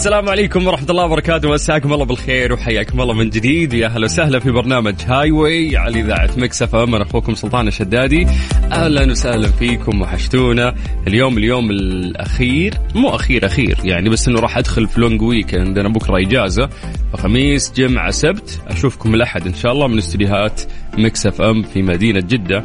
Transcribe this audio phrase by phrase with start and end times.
[0.00, 1.48] السلام عليكم ورحمة الله وبركاته.
[1.48, 3.72] مساكم الله بالخير وحياكم الله من جديد.
[3.72, 7.68] يا أهلا وسهلا في برنامج هاي واي على إذاعة مكس أف أم أنا أخوكم سلطان
[7.68, 8.26] الشدادي.
[8.72, 10.00] أهلا وسهلا فيكم.
[10.00, 10.74] وحشتونا.
[11.06, 12.74] اليوم اليوم الأخير.
[12.94, 13.78] مو أخير أخير.
[13.84, 16.68] يعني بس إنه راح أدخل في long weekend عندنا بكرة إجازة.
[17.12, 18.60] فخميس جمعة سبت.
[18.68, 20.60] أشوفكم الأحد إن شاء الله من استديوهات
[20.98, 22.64] مكس أف أم في مدينة جدة.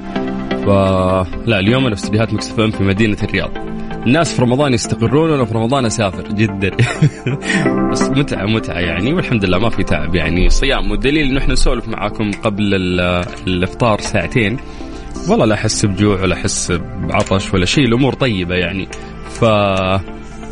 [0.50, 3.75] فلا اليوم أنا في استديوهات مكس أف أم في مدينة الرياض.
[4.05, 6.72] الناس في رمضان يستقرون وأنا في رمضان أسافر جدا.
[7.91, 10.50] بس متعة متعة يعني والحمد لله ما في تعب يعني.
[10.50, 12.73] صيام والدليل إنه إحنا نسولف معاكم قبل
[13.48, 14.58] الإفطار ساعتين.
[15.30, 18.88] والله لا أحس بجوع ولا أحس بعطش ولا شيء الأمور طيبة يعني.
[19.30, 19.44] ف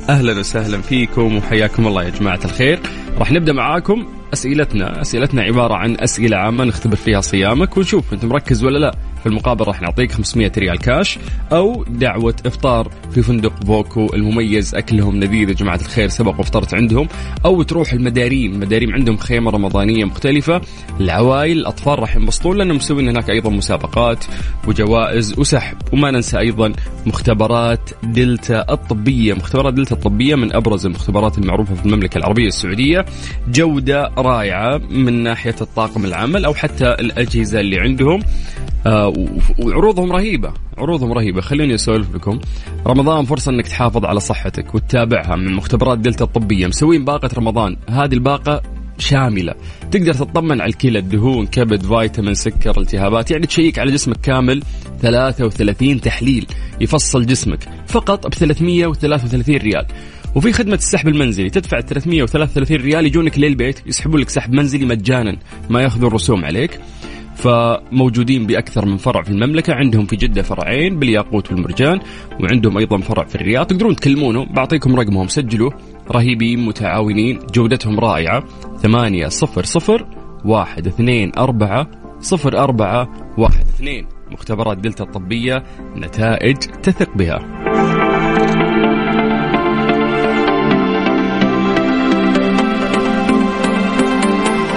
[0.09, 2.79] أهلا وسهلا فيكم وحياكم الله يا جماعة الخير.
[3.17, 5.01] راح نبدأ معاكم أسئلتنا.
[5.01, 8.95] أسئلتنا عبارة عن أسئلة عامة نختبر فيها صيامك ونشوف أنت مركز ولا لا.
[9.23, 11.19] في المقابل راح نعطيك 500 ريال كاش
[11.51, 14.75] أو دعوة إفطار في فندق بوكو المميز.
[14.75, 17.07] أكلهم لذيذ يا جماعة الخير سبق وافطرت عندهم.
[17.45, 18.59] أو تروح المداريم.
[18.59, 20.61] مداريم عندهم خيمة رمضانية مختلفة.
[20.99, 24.25] العوائل الأطفال راح ينبسطون لأنهم مسوين هناك أيضا مسابقات
[24.67, 25.77] وجوائز وسحب.
[25.93, 26.73] وما ننسى أيضا
[27.05, 29.33] مختبرات دلتا الطبية.
[29.33, 33.02] مختبرات دلتا الطبية من أبرز المختبرات المعروفة في المملكة العربية السعودية.
[33.47, 38.23] جودة رائعة من ناحية الطاقم العمل أو حتى الأجهزة اللي عندهم.
[38.85, 39.13] آه
[39.59, 41.41] وعروضهم رهيبة عروضهم رهيبة.
[41.41, 42.39] خليني أسولف لكم.
[42.87, 46.67] رمضان فرصة إنك تحافظ على صحتك وتتابعها من مختبرات دلتا الطبية.
[46.67, 47.77] مسوين باقة رمضان.
[47.89, 48.61] هذه الباقة
[48.97, 49.53] شاملة.
[49.91, 53.31] تقدر تطمن على الكلى الدهون كبد فيتامين سكر التهابات.
[53.31, 54.63] يعني تشيك على جسمك كامل
[55.01, 56.45] 33 تحليل
[56.81, 59.85] يفصل جسمك فقط ب 333 ريال.
[60.35, 65.37] وفي خدمة السحب المنزلي تدفع 333 ريال يجونك للبيت يسحبون لك سحب منزلي مجانا
[65.69, 66.79] ما يأخذون رسوم عليك.
[67.35, 71.99] فموجودين بأكثر من فرع في المملكة عندهم في جدة فرعين بالياقوت والمرجان
[72.41, 74.45] وعندهم أيضا فرع في الرياض تقدرون تكلمونه.
[74.45, 75.71] بعطيكم رقمهم سجلوا.
[76.11, 78.43] رهيبين متعاونين جودتهم رائعة.
[78.77, 80.07] ثمانية صفر صفر
[80.45, 81.87] واحد اثنين أربعة
[82.19, 84.07] صفر أربعة واحد اثنين.
[84.31, 85.63] مختبرات دلتا الطبية
[85.95, 87.72] نتائج تثق بها.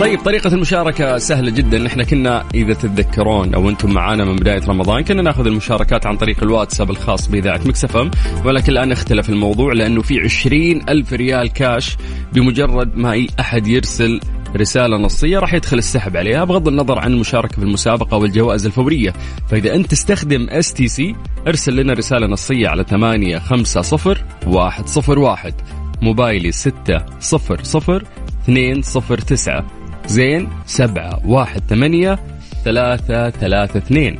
[0.00, 1.86] طيب طريقة المشاركة سهلة جدا.
[1.86, 6.42] إحنا كنا إذا تتذكرون أو أنتم معانا من بداية رمضان كنا نأخذ المشاركات عن طريق
[6.42, 8.10] الواتساب الخاص بإذاعة مكس أف أم
[8.44, 11.96] ولكن الآن اختلف الموضوع لأنه في عشرين ألف ريال كاش
[12.32, 14.20] بمجرد ما أي أحد يرسل
[14.56, 19.12] رسالة نصية راح يدخل السحب عليها بغض النظر عن المشاركة في المسابقة والجوائز الفورية.
[19.48, 21.14] فإذا أنت تستخدم اس تي سي
[21.46, 25.54] ارسل لنا رسالة نصية على ثمانية خمسة صفر واحد صفر واحد
[26.02, 28.04] موبايلي ستة صفر صفر
[28.42, 29.66] اثنين صفر تسعة.
[30.06, 32.18] زين سبعة واحد ثمانية
[32.64, 34.18] ثلاثة ثلاثة اثنين.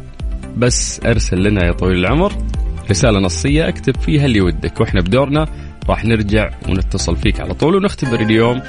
[0.57, 2.33] بس ارسل لنا يا طويل العمر
[2.91, 5.47] رسالة نصية اكتب فيها اللي ودك وإحنا بدورنا
[5.89, 8.63] راح نرجع ونتصل فيك على طول ونختبر اليوم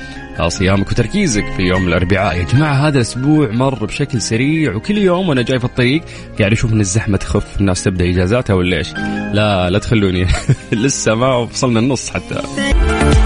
[0.48, 2.38] صيامك وتركيزك في يوم الأربعاء.
[2.38, 6.02] يا جماعة هذا الأسبوع مر بشكل سريع وكل يوم وأنا جاي في الطريق
[6.40, 8.94] قاعد أشوف إن الزحمة تخف الناس تبدأ إجازاتها ولا إيش.
[9.34, 10.28] لا لا تخلوني.
[10.72, 12.42] لسه ما وصلنا النص حتى.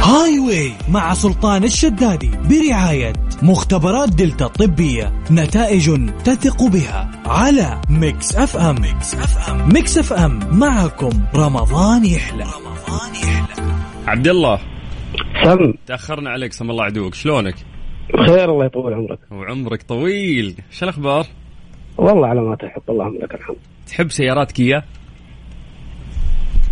[0.03, 3.13] هاي واي مع سلطان الشدادي برعاية
[3.43, 8.75] مختبرات دلتا الطبية نتائج تثق بها على ميكس أف أم.
[8.81, 9.73] ميكس أف أم.
[9.73, 12.43] ميكس أف أم معكم رمضان يحلى.
[12.43, 13.73] رمضان يحلى.
[14.07, 14.59] عبد الله.
[15.43, 15.73] سم.
[15.87, 17.55] تأخرنا عليك سم الله عدوك شلونك؟
[18.13, 19.19] بخير الله يطول عمرك.
[19.31, 20.55] وعمرك طويل.
[20.71, 21.25] شو الأخبار؟
[21.97, 23.57] والله على ما تحب اللهم لك الحمد.
[23.87, 24.83] تحب سيارات كيا؟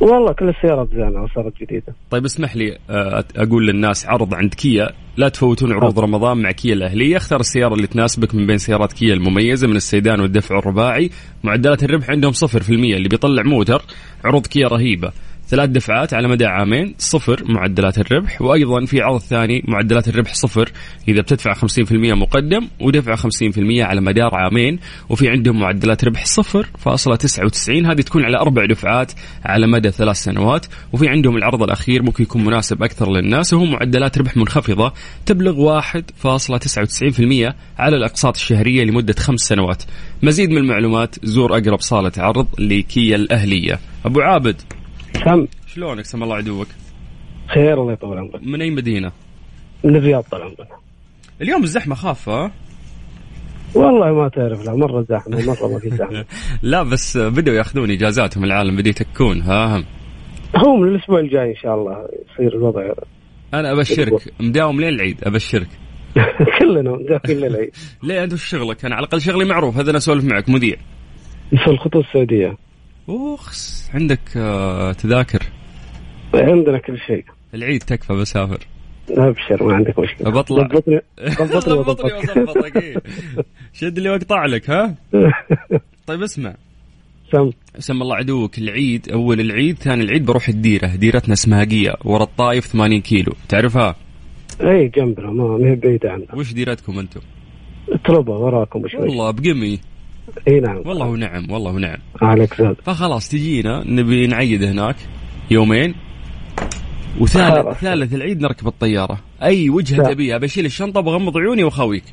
[0.01, 1.93] والله كل السيارات زينة وصارت جديدة.
[2.11, 4.89] طيب اسمح لي آه، أقول للناس عرض عند كيا.
[5.17, 7.17] لا تفوتون عروض رمضان مع كيا الأهلية.
[7.17, 11.09] اختار السيارة اللي تناسبك من بين سيارات كيا المميزة من السيدان والدفع الرباعي.
[11.43, 13.81] معدلات الربح عندهم 0% اللي بيطلع موتر.
[14.25, 15.11] عروض كيا رهيبة.
[15.49, 20.71] ثلاث دفعات على مدى عامين صفر معدلات الربح وأيضا في عرض ثاني معدلات الربح صفر
[21.07, 23.29] إذا بتدفع 50% مقدم ودفع 50%
[23.67, 24.79] على مدار عامين
[25.09, 29.11] وفي عندهم معدلات ربح صفر فاصلة 99 هذه تكون على أربع دفعات
[29.45, 34.17] على مدى ثلاث سنوات وفي عندهم العرض الأخير ممكن يكون مناسب أكثر للناس وهو معدلات
[34.17, 34.93] ربح منخفضة
[35.25, 39.83] تبلغ 1.99% على الأقساط الشهرية لمدة خمس سنوات.
[40.23, 43.79] مزيد من المعلومات زور أقرب صالة عرض لكيا الأهلية.
[44.05, 44.61] أبو عابد.
[45.25, 45.47] سم.
[45.67, 46.67] شلونك؟ سم الله عدوك؟
[47.47, 48.43] خير الله يطول عمرك.
[48.43, 49.11] من أي مدينة؟
[49.83, 50.67] من الرياض طال عمرك.
[51.41, 52.51] اليوم الزحمة خافة.
[53.75, 56.25] والله ما تعرف لا مرة زحمة مره ما في زحمة.
[56.71, 59.83] لا بس بدأوا ياخذون إجازاتهم العالم بدأ يتكون ها
[60.55, 62.93] هو من الأسبوع الجاي إن شاء الله يصير الوضع.
[63.53, 64.33] أنا أبشرك.
[64.39, 65.67] مداوم لين العيد أبشرك.
[66.59, 67.71] كلنا مداومين للعيد
[68.03, 70.75] ليه؟ أنت وش شغلك؟ أنا على الأقل شغلي معروف هذا أنا أسولف معك مذيع.
[71.49, 72.57] في الخطوط السعودية.
[73.09, 75.43] اوخس عندك آه، تذاكر؟
[76.33, 77.25] عندنا كل شيء.
[77.53, 78.67] العيد تكفى بسافر.
[79.09, 80.29] ابشر ما عندك مشكلة.
[80.31, 80.67] بطلع.
[80.67, 81.01] ضبطني
[81.73, 82.75] وضبطك.
[82.77, 83.01] إيه.
[83.73, 84.95] شد اللي واقطع لك ها؟
[86.07, 86.55] طيب اسمع.
[87.31, 87.49] سم.
[87.79, 90.87] سم الله عدوك العيد أول العيد ثاني العيد بروح الديرة.
[90.95, 91.63] ديرتنا اسمها
[92.05, 93.33] ورا الطايف 80 كيلو.
[93.49, 93.95] تعرفها؟
[94.61, 96.25] اي جنبنا ما هي بعيدة عنا.
[96.33, 97.21] وش ديرتكم أنتم؟
[97.89, 99.01] اطلبها وراكم شوي.
[99.01, 99.79] والله بقمي.
[100.47, 100.77] إي نعم.
[100.85, 104.95] والله ونعم والله ونعم عليك زاد فخلاص تجينا نبي نعيد هناك
[105.51, 105.95] يومين.
[107.19, 107.77] وثالث.
[107.79, 109.19] ثالث العيد نركب الطيارة.
[109.43, 110.03] أي وجهة.
[110.13, 112.03] تبيها بشيل الشنطة بغمض عيوني واخويك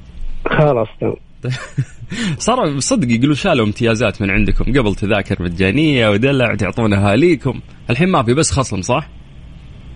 [0.47, 1.15] خلاص تمام.
[2.39, 4.65] صار صدق يقولوا شالوا امتيازات من عندكم.
[4.65, 7.61] قبل تذاكر مجانيه ودلع تعطون أهاليكم.
[7.91, 9.09] الحين ما في بس خصم صح؟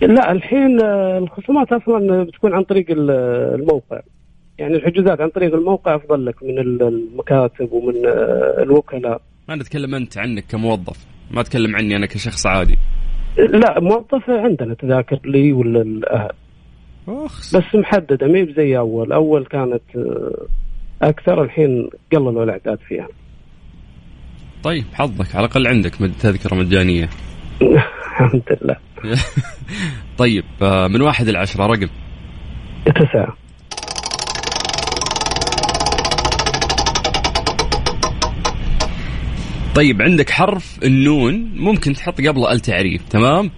[0.01, 0.81] لا الحين
[1.23, 3.11] الخصومات أصلا بتكون عن طريق ال-
[3.61, 3.99] الموقع.
[4.61, 9.21] يعني الحجوزات عن طريق الموقع أفضل لك من ال- المكاتب ومن آه، الوكلاء.
[9.49, 12.77] أنا اتكلم أنت عنك كموظف ما اتكلم عني أنا كشخص عادي.
[13.37, 16.29] لا موظف عندنا تذاكر لي ولا الأهل.
[17.07, 17.55] أخ.
[17.55, 19.11] بس محددة ما زي أول.
[19.13, 20.45] أول كانت آه،
[21.01, 23.07] أكثر الحين قللوا الإعداد فيها.
[24.63, 27.09] طيب حظك على الأقل عندك تذكرة مجانية.
[27.61, 28.75] الحمد لله.
[30.17, 31.87] طيب آه، من واحد لعشرة رقم.
[32.85, 33.37] تسعة.
[39.75, 43.51] طيب عندك حرف النون ممكن تحط قبله التعريف تمام؟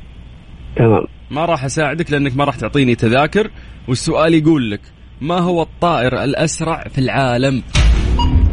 [0.75, 1.05] تمام.
[1.31, 3.51] ما راح أساعدك لأنك ما راح تعطيني تذاكر
[3.87, 4.81] والسؤال يقول لك
[5.21, 7.63] ما هو الطائر الأسرع في العالم؟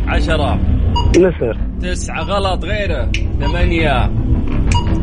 [0.06, 0.60] عشرة.
[1.08, 1.58] نسر.
[1.82, 2.22] تسعة.
[2.22, 2.64] غلط.
[2.64, 3.12] غيره.
[3.40, 4.10] ثمانية.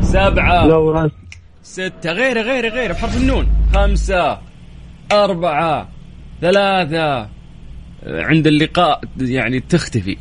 [0.01, 0.65] سبعة.
[0.67, 1.11] لو رأس.
[1.63, 2.11] ستة.
[2.11, 2.93] غيره غيره غيره.
[2.93, 3.47] بحرف النون.
[3.73, 4.37] خمسة.
[5.11, 5.89] أربعة.
[6.41, 7.29] ثلاثة.
[8.05, 10.17] عند اللقاء يعني تختفي.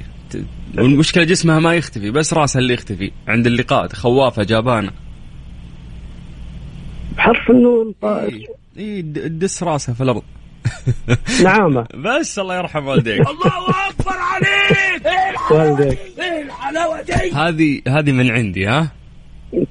[0.78, 3.10] والمشكلة جسمها ما يختفي بس راسها اللي يختفي.
[3.28, 4.90] عند اللقاء خوافة جابانة
[7.16, 8.46] بحرف النون طائر
[8.76, 10.22] د- تدس راسها في الأرض.
[11.44, 13.26] نعامة بس الله يرحم والديك.
[15.50, 15.98] والديك.
[17.34, 18.92] هذه هذه من عندي ها؟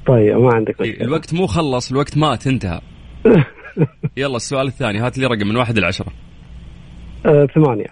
[0.08, 1.06] طيب ما عندك إيه، مشكلة.
[1.08, 2.82] الوقت مو خلص الوقت مات انتهى.
[4.18, 5.00] يلا السؤال الثاني.
[5.00, 6.08] هات لي رقم من واحد لعشرة
[7.26, 7.88] آه، ثمانية.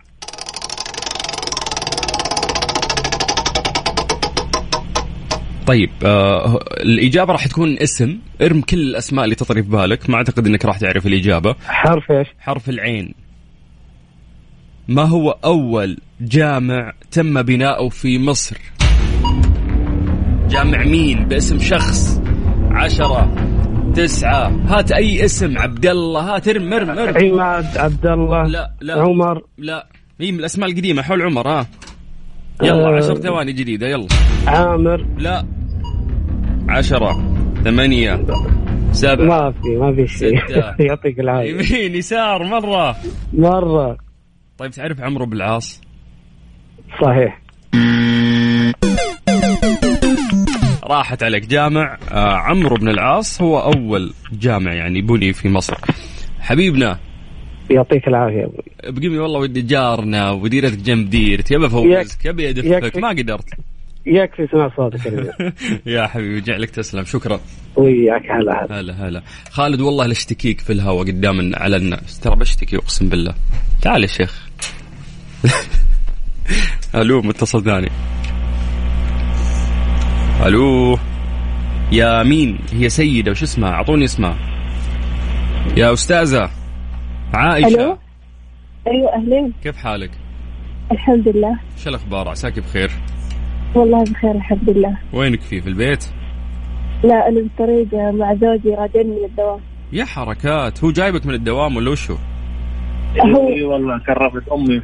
[5.68, 8.18] طيب آه الإجابة راح تكون اسم.
[8.42, 10.10] ارم كل الأسماء اللي تطري في بالك.
[10.10, 11.56] ما أعتقد أنك راح تعرف الإجابة.
[11.66, 13.14] حرف إيش؟ حرف العين.
[14.88, 18.58] ما هو أول جامع تم بناؤه في مصر؟
[20.50, 22.22] جامع مين؟ باسم شخص.
[22.72, 23.36] عشرة
[23.96, 24.48] تسعة.
[24.48, 26.36] هات أي اسم عبد الله.
[26.36, 27.18] هات ارم ارم ارم.
[27.18, 29.02] عماد عبد الله لا لا.
[29.02, 29.42] عمر.
[29.58, 29.88] لا.
[30.22, 31.68] هي من الأسماء القديمة حول عمر ها.
[32.62, 32.98] يلا آه.
[32.98, 34.08] عشر ثواني جديدة يلا.
[34.48, 35.06] عامر.
[35.18, 35.46] لا.
[36.70, 38.26] عشرة ثمانية
[38.92, 40.34] سبعة ما في ما في شيء.
[40.88, 41.50] يعطيك العافية.
[41.50, 42.96] يمين يسار مرة.
[43.34, 43.98] مرة.
[44.58, 45.82] طيب تعرف عمرو بالعاص؟
[47.02, 47.42] صحيح.
[50.84, 51.46] راحت عليك.
[51.48, 55.78] جامع آه عمرو بن العاص هو أول جامع يعني بني في مصر.
[56.40, 57.00] حبيبنا
[57.70, 62.98] يعطيك العافية يا أبوي بقيمي والله ودي جارنا وديرتك جنب ديرتي يبى افوزك يبي أدفك.
[62.98, 63.46] ما قدرت.
[64.06, 65.00] يكفي سمع صوتك.
[65.86, 67.06] يا حبيبي جعلك تسلم.
[67.06, 67.40] شكرا.
[67.76, 68.80] وياك هلا هلا.
[68.80, 69.22] هلا هلا.
[69.52, 72.20] خالد والله لاشتكيك في الهواء قدام على الناس.
[72.20, 73.34] ترى بشتكي أقسم بالله.
[73.82, 74.48] تعال يا شيخ.
[76.96, 77.90] ألو متصل ثاني.
[80.46, 80.98] ألو.
[81.92, 84.38] يا مين؟ هي سيدة وش اسمها؟ أعطوني اسمها.
[85.78, 86.63] يا أستاذة.
[87.34, 87.68] عائشة.
[87.68, 87.98] ألو؟
[88.88, 89.54] أيوه أهلين.
[89.64, 90.12] كيف حالك؟
[90.92, 91.60] الحمد لله.
[91.78, 92.92] شو الأخبار؟ عساك بخير.
[93.76, 94.98] والله بخير الحمد لله.
[95.14, 96.06] وينك فيه في البيت؟
[97.04, 99.60] لا أنا بالطريق مع زوجي راجعني من الدوام.
[99.94, 100.84] يا حركات.
[100.84, 102.16] هو جايبك من الدوام ولا وشو؟
[103.20, 104.82] هو إي والله كرفت أمي.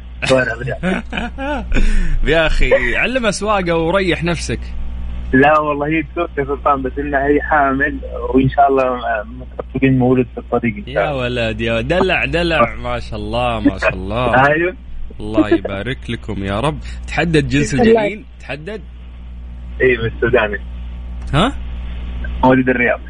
[2.32, 2.70] يا أخي.
[3.02, 4.60] علمها سواقه وريح نفسك.
[5.32, 7.98] لا والله هي تسوق يا سلطان بس إنها هي حامل
[8.34, 8.84] وإن شاء الله
[9.24, 11.22] مترقبين مولد في الطريق إن شاء يا الله.
[11.22, 12.74] ولد يا دلع دلع.
[12.74, 14.26] ما شاء الله ما شاء الله.
[14.52, 14.74] أيوه.
[15.20, 16.78] الله يبارك لكم يا رب.
[17.08, 18.80] تحدد جنس الجنين؟ تحدد.
[19.82, 20.58] اي من السوداني
[21.34, 21.52] ها؟
[22.44, 23.00] مولد الرياض.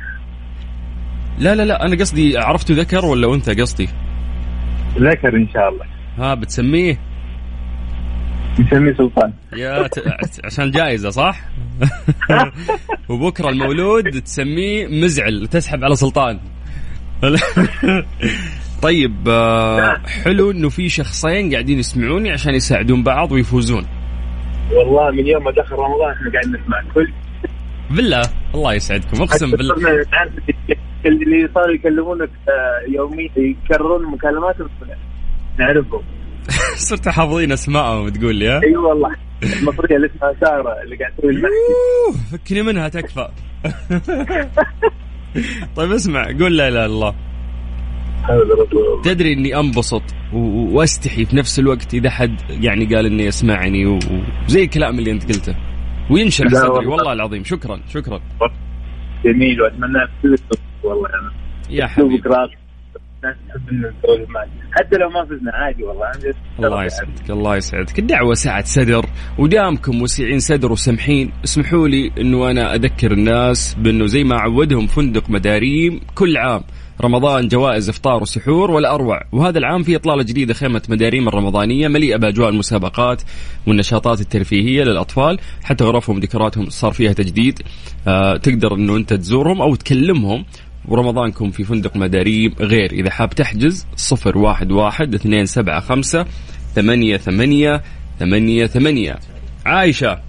[1.38, 3.88] لا لا لا أنا قصدي عرفته ذكر ولا أنثى قصدي؟
[4.98, 5.84] ذكر إن شاء الله.
[6.18, 6.98] ها بتسميه؟
[8.58, 9.32] نسميه سلطان.
[9.56, 10.02] يا ت...
[10.44, 11.40] عشان جائزه صح؟
[13.08, 16.40] وبكرة المولود تسميه مزعل تسحب على سلطان.
[18.82, 23.86] طيب آه، حلو إنه في شخصين قاعدين يسمعوني عشان يساعدون بعض ويفوزون.
[24.72, 27.12] والله من يوم ما دخل رمضان إحنا قاعدين نسمع كل
[27.90, 28.22] بالله
[28.54, 29.22] الله يسعدكم.
[29.22, 29.74] أقسم بالله.
[31.06, 34.68] اللي صاروا يكلمونك آه، يوميا يكررون مكالماتهم؟
[35.58, 36.02] نعرفهم.
[36.88, 39.16] صرت حافظين اسمائهم تقول لي ها؟ إي والله.
[39.42, 41.54] المصريه اللي اسمها سارة اللي قاعد تسوي المحشي
[42.06, 43.28] أوه، فكني منها تكفى.
[45.76, 47.14] طيب اسمع قول لا إله إلا الله.
[49.04, 54.98] تدري إني أنبسط وأستحي في نفس الوقت إذا حد يعني قال اني يسمعني وزي الكلام
[54.98, 55.56] اللي أنت قلته.
[56.10, 56.90] وينشرح صدري والله.
[56.90, 57.44] والله العظيم.
[57.44, 58.20] شكرا شكرا.
[59.24, 61.08] جميل وأتمنى لك كل التوفيق والله.
[61.70, 62.22] يا حبيبي.
[63.24, 66.10] الناس تحب ان نسولف معك حتى لو ما فزنا عادي والله.
[66.58, 67.98] الله يسعدك الله يسعدك.
[67.98, 69.06] الدعوة سعة صدر
[69.38, 75.30] ودامكم وسيعين صدر وسمحين اسمحوا لي إنه أنا أذكر الناس بإنه زي ما عودهم فندق
[75.30, 76.62] مداريم كل عام.
[77.04, 79.20] رمضان جوائز إفطار وسحور والأروع.
[79.32, 83.22] وهذا العام في إطلالة جديدة خيمة مداريم الرمضانية مليئة بأجواء المسابقات
[83.66, 85.38] والنشاطات الترفيهية للأطفال.
[85.62, 87.58] حتى غرفهم وديكوراتهم صار فيها تجديد.
[88.08, 90.44] آه تقدر إنه أنت تزورهم أو تكلمهم
[90.90, 92.92] ورمضانكم في فندق مداريم غير.
[92.92, 96.26] إذا حاب تحجز صفر واحد واحد اثنين سبعة خمسة
[96.74, 97.82] ثمانية ثمانية
[98.18, 99.16] ثمانية ثمانية.
[99.66, 100.20] عايشة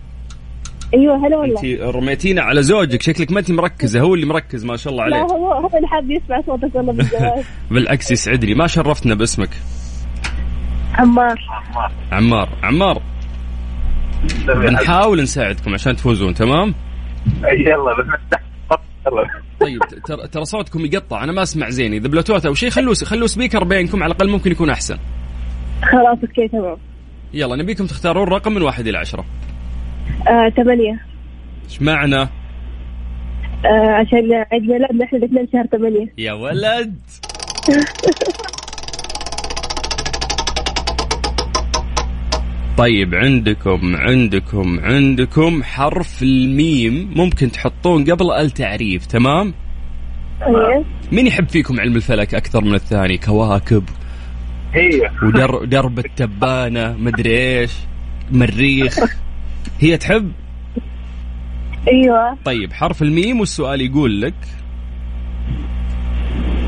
[0.94, 1.64] أيوه هلا والله.
[1.64, 3.02] انت رميتينا على زوجك.
[3.02, 5.88] شكلك ما انت مركزة هو اللي مركز ما شاء الله لا عليه هو هو اللي
[5.88, 7.46] حاب يسمع صوتك والله بالجواز.
[7.72, 8.54] بالعكس يسعدني.
[8.54, 9.50] ما شرفتنا باسمك؟
[10.94, 11.40] عمار.
[12.12, 12.50] عمار.
[12.64, 13.02] عمار
[14.48, 16.74] بنحاول نساعدكم عشان تفوزون تمام؟
[17.44, 18.42] يلا بس نفتح
[19.08, 19.51] يلا.
[19.62, 23.28] طيب ترى ترى صوتكم يقطع أنا ما أسمع زين إذا بلوتوث أو شيء خلوا خلوا
[23.28, 24.98] speaker بينكم على الأقل ممكن يكون أحسن.
[25.84, 26.78] خلاص okay تمام.
[27.34, 29.26] يلا نبيكم تختارون رقم من واحد إلى عشرة.
[30.28, 31.00] آه، ثمانية.
[31.66, 36.14] إيش معنى؟ آه، عشان عيد ميلادنا إحنا الاثنين شهر ثمانية.
[36.18, 36.96] يا ولد!
[42.78, 49.54] طيب عندكم عندكم عندكم حرف الميم ممكن تحطون قبل التعريف تمام؟
[50.42, 50.86] أيوه.
[51.12, 53.84] مين يحب فيكم علم الفلك أكثر من الثاني؟ كواكب.
[54.74, 55.12] هي.
[55.24, 57.72] ودر درب التبانة مدري إيش
[58.32, 59.00] مريخ.
[59.80, 60.32] هي تحب؟
[61.88, 62.38] أيوه.
[62.46, 64.36] طيب حرف الميم والسؤال يقول لك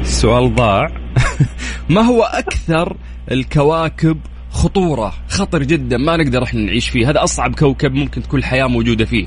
[0.02, 0.92] السؤال ضاع.
[1.90, 2.98] ما هو أكثر
[3.32, 4.18] الكواكب
[4.54, 7.10] خطورة خطر جدا ما نقدر إحنا نعيش فيه.
[7.10, 9.26] هذا أصعب كوكب ممكن تكون الحياة موجودة فيه.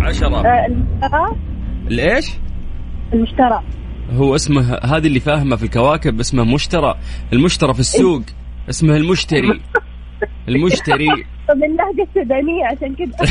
[0.00, 0.36] عشرة.
[0.46, 1.36] آه، المشترى.
[1.88, 2.30] ليش؟
[3.12, 3.62] المشترى.
[4.12, 6.94] هو اسمه هذه اللي فاهمة في الكواكب اسمه مشترى.
[7.32, 8.22] المشترى في السوق
[8.70, 9.60] اسمه المشتري.
[10.48, 11.06] المشتري.
[11.48, 13.26] طب اللهجة السودانية عشان كذا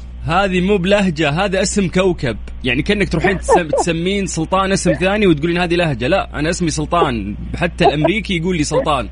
[0.26, 2.36] هذه مو بلهجة هذا اسم كوكب.
[2.64, 6.06] يعني كأنك تروحين تسم- تسمين سلطان اسم ثاني وتقولين هذه لهجة.
[6.06, 7.36] لا أنا اسمي سلطان.
[7.56, 9.08] حتى الأمريكي يقول لي سلطان.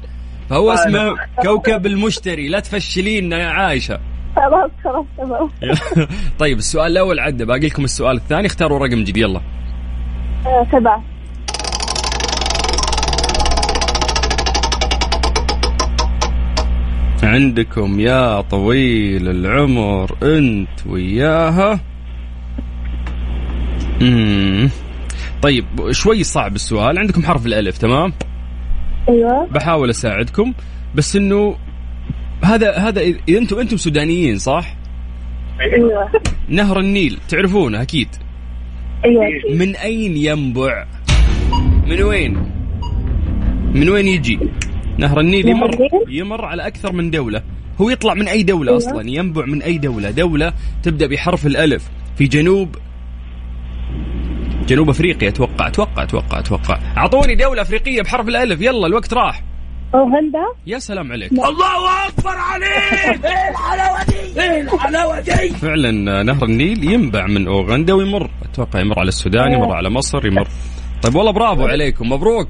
[0.50, 2.48] فهو اسمه كوكب المشتري.
[2.48, 4.00] لا تفشلين يا عايشة.
[4.36, 5.50] خلاص خلاص تمام.
[6.38, 7.44] طيب السؤال الأول عدى.
[7.44, 8.46] باقي لكم السؤال الثاني.
[8.46, 9.16] اختاروا رقم جديد.
[9.16, 9.40] يلا.
[10.46, 11.04] آه، سبعة
[17.22, 21.80] عندكم يا طويل العمر انت وياها.
[24.02, 24.70] امم
[25.42, 26.98] طيب شوي صعب السؤال.
[26.98, 28.12] عندكم حرف الألف تمام؟
[29.08, 29.46] أيوه.
[29.46, 30.52] بحاول أساعدكم.
[30.94, 31.56] بس إنه
[32.44, 34.76] هذا هذا إذا أنتم أنتم سودانيين صح؟
[35.60, 36.10] أيوه.
[36.48, 38.08] نهر النيل تعرفونه أكيد؟
[39.04, 39.24] أيوه.
[39.56, 40.86] من أين ينبع؟
[41.86, 42.52] من وين؟
[43.74, 44.38] من وين يجي؟
[45.00, 45.70] نهر النيل يمر؟
[46.08, 47.42] يمر على أكثر من دولة.
[47.80, 48.78] هو يطلع من أي دولة أيوة.
[48.78, 50.10] أصلا ينبع من أي دولة.
[50.10, 50.52] دولة
[50.82, 51.90] تبدأ بحرف الألف.
[52.16, 52.76] في جنوب
[54.68, 56.78] جنوب أفريقيا أتوقع أتوقع أتوقع أتوقع.
[56.96, 58.60] أعطوني دولة أفريقية بحرف الألف.
[58.62, 59.42] يلا الوقت راح.
[59.94, 61.32] اوغندا يا سلام عليك.
[61.32, 61.48] لا.
[61.48, 63.24] الله أكبر عليك!
[63.24, 64.40] إيه الحلاوة دي!
[64.42, 68.30] إيه الحلاوه دي فعلا نهر النيل ينبع من أوغندا ويمر.
[68.42, 70.48] أتوقع يمر على السودان يمر على مصر يمر.
[71.02, 72.12] طيب والله برافو عليكم.
[72.12, 72.48] مبروك.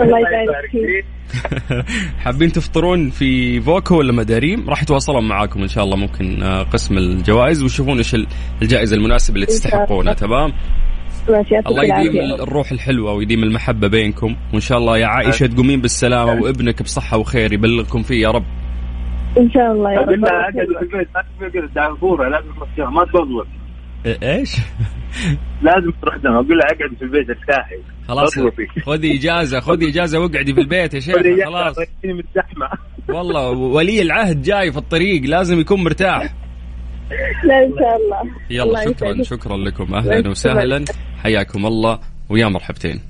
[0.00, 1.04] الله يبارك فيك.
[2.24, 6.98] حابين تفطرون في فوكو ولا مداريم؟ راح يتواصلون معاكم إن شاء الله ممكن آه، قسم
[6.98, 8.26] الجوائز ويشوفون إيش ال-
[8.62, 9.46] الجائزة المناسبة اللي.
[9.46, 10.52] تستحقونها تمام؟
[11.28, 12.42] ماشي الله يديم العافية.
[12.44, 17.52] الروح الحلوة ويديم المحبة بينكم وإن شاء الله يا عائشة تقومين بالسلامة وابنك بصحة وخير
[17.52, 18.44] يبلغكم فيه يا رب.
[19.38, 20.10] إن شاء الله يا رب.
[20.10, 21.08] لها اقعدوا في البيت
[21.40, 22.50] ما دافوره لازم
[24.06, 24.56] إيش؟
[25.62, 26.32] لازم تروح دم.
[26.32, 27.76] أقول لها اقعدي في البيت أرتاحي.
[28.08, 28.38] خلاص.
[28.86, 31.78] خذي إجازة خذي إجازة واقعدي في البيت يا شيخ خلاص.
[32.04, 32.68] من الزحمه
[33.08, 36.34] والله ولي العهد جاي في الطريق لازم يكون مرتاح.
[37.44, 38.34] لا إن شاء الله.
[38.50, 39.22] يلا شكرا.
[39.22, 39.94] شكرا لكم.
[39.94, 40.84] أهلا وسهلا.
[41.22, 43.00] حياكم الله ويا مرحبتين.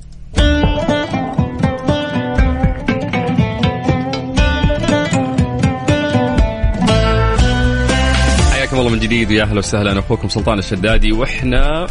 [8.82, 9.98] من جديد يا أهلا وسهلا.
[9.98, 11.86] أخوكم سلطان الشدادي وإحنا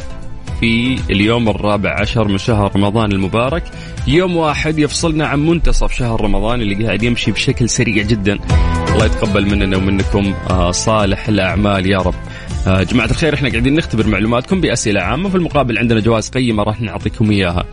[0.59, 3.63] في اليوم الرابع عشر من شهر رمضان المبارك.
[4.07, 8.39] يوم واحد يفصلنا عن منتصف شهر رمضان اللي قاعد يمشي بشكل سريع جدا.
[8.93, 12.15] الله يتقبل مننا ومنكم آه، صالح الأعمال يا رب.
[12.67, 15.29] آه، جماعة الخير إحنا قاعدين نختبر معلوماتكم بأسئلة عامة.
[15.29, 17.63] في المقابل عندنا جوائز قيمة راح نعطيكم إياها.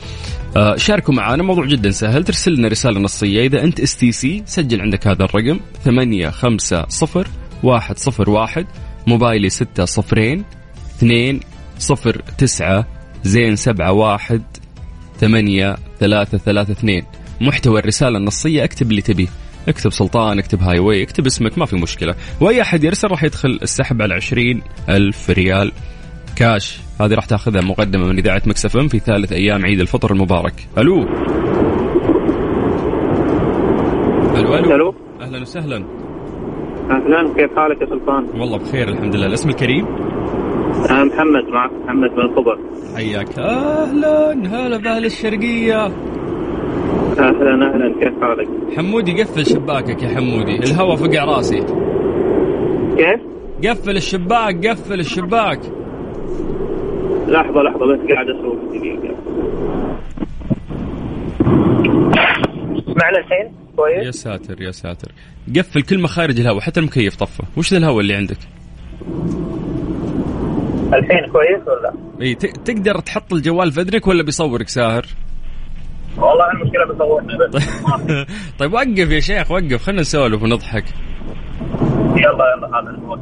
[0.57, 2.25] آه، شاركوا معنا موضوع جدا سهل.
[2.25, 3.47] ترسل لنا رسالة نصية.
[3.47, 7.27] إذا أنت STC سجل عندك هذا الرقم ثمانية خمسة صفر
[7.63, 8.67] واحد صفر واحد.
[9.07, 10.45] موبايلي ستة صفرين
[10.97, 11.41] اثنين
[11.79, 12.87] صفر تسعة
[13.25, 14.43] زين سبعة واحد
[15.21, 17.05] ثمانية ثلاثة ثلاثة اثنين.
[17.41, 19.29] محتوى الرسالة النصية اكتب اللي تبيه
[19.69, 22.15] اكتب سلطان اكتب Highway اكتب اسمك ما في مشكلة.
[22.41, 25.73] وأي أحد يرسل راح يدخل السحب على عشرين ألف ريال
[26.37, 26.79] كاش.
[27.01, 30.69] هذه راح تاخذها مقدمة من إذاعة Mix FM في ثالث أيام عيد الفطر المبارك.
[30.79, 31.03] ألو.
[34.37, 34.95] ألو ألو, ألو.
[35.21, 36.00] أهلا وسهلا.
[36.91, 37.35] أهلا.
[37.37, 39.27] كيف حالك يا سلطان؟ والله بخير الحمد لله.
[39.27, 39.87] الاسم الكريم؟
[40.91, 42.59] أنا محمد معك محمد من الخبر
[42.97, 43.39] حياك.
[43.39, 44.33] أهلا.
[44.33, 45.87] هلا بأهل الشرقية.
[47.19, 47.95] أهلا أهلا.
[48.01, 50.57] كيف حالك؟ حمودي قفل شباكك يا حمودي.
[50.59, 51.61] الهوا فقع راسي.
[52.97, 53.21] كيف؟
[53.69, 55.61] قفل الشباك قفل الشباك.
[57.29, 58.57] لحظة لحظة بس قاعد أسوق.
[58.73, 59.15] دقيقة.
[62.89, 65.13] اسمعنا الحين يا كويس؟ ساتر يا ساتر.
[65.57, 68.39] قفل كل مخارج الهواء حتى المكيف طفى وش ذا الهواء اللي عندك؟
[70.93, 75.07] الحين كويس ولا؟ إي تقدر تحط الجوال في اذنك ولا بيصورك ساهر؟
[76.19, 77.65] والله المشكلة بصورني بس
[78.59, 79.83] طيب وقف يا شيخ وقف.
[79.83, 80.85] خلينا نسولف ونضحك.
[82.17, 83.21] يلا يلا هذا الوقت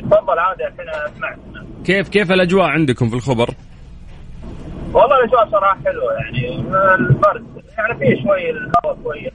[0.00, 1.36] تفضل عادي الحين اسمع
[1.84, 3.54] كيف كيف الأجواء عندكم في الخبر؟
[4.92, 6.60] والله الأجواء صراحة حلوة يعني
[6.94, 7.44] البرد
[7.78, 9.32] يعني في شوي الهواء كويس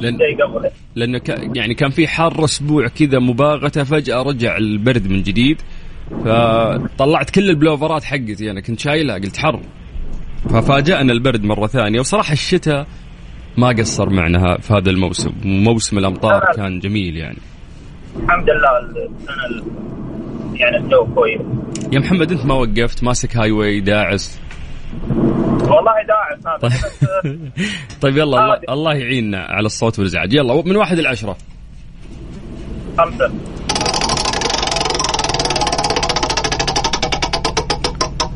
[0.00, 1.28] لأن- لأنه ك...
[1.56, 5.56] يعني كان في حر أسبوع كذا مباغتة فجأة رجع البرد من جديد.
[6.24, 9.60] فطلعت كل البلوفرات حقتي أنا كنت شايلها قلت حر.
[10.50, 12.00] ففاجأنا البرد مرة ثانية.
[12.00, 12.86] وصراحة الشتاء
[13.58, 15.32] ما قصر معنا في هذا الموسم.
[15.44, 17.38] موسم الأمطار كان جميل يعني.
[18.16, 19.64] الحمد لله السنة
[20.54, 21.40] يعني الجو كويس.
[21.92, 24.40] يا محمد أنت ما وقفت ماسك هاي واي داعس.
[25.60, 27.04] والله داعس هذا بس
[28.00, 28.66] طيب يلا الله, عادي.
[28.68, 30.32] الله يعيننا على الصوت والإزعاج.
[30.32, 31.36] يلا من واحد لعشرة
[32.98, 33.32] خمسة.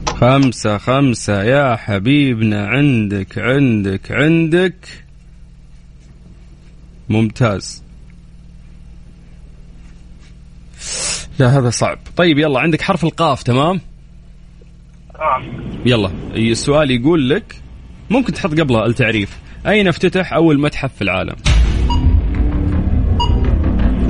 [0.06, 1.42] خمسة خمسة.
[1.42, 5.04] يا حبيبنا عندك عندك عندك.
[7.08, 7.84] ممتاز.
[11.38, 11.98] لا هذا صعب.
[12.16, 13.93] طيب يلا عندك حرف القاف تمام؟ آه.
[15.86, 17.56] يلا السؤال يقول لك
[18.10, 19.38] ممكن تحط قبلها التعريف.
[19.66, 21.36] أين افتتح أول متحف في العالم؟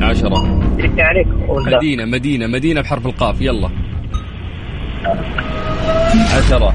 [0.02, 0.60] عشرة.
[1.48, 3.40] ولا؟ مدينة مدينة مدينة بحرف القاف.
[3.40, 3.70] يلا.
[6.36, 6.74] عشرة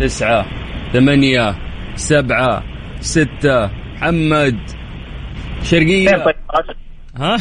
[0.00, 0.46] تسعة
[0.92, 1.54] ثمانية
[1.94, 2.62] سبعة
[3.00, 4.58] ستة محمد.
[5.62, 6.10] شرقية.
[6.10, 6.34] طيب.
[7.16, 7.36] ها؟